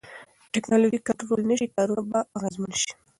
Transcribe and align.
که 0.43 0.47
ټکنالوژي 0.55 0.99
کنټرول 1.07 1.41
نشي، 1.49 1.67
کارونه 1.75 2.03
به 2.09 2.19
اغیزمن 2.37 2.73
شي. 2.81 2.91